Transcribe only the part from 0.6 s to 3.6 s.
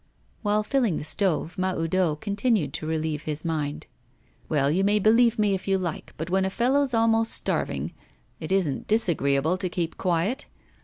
filling the stove, Mahoudeau continued to relieve his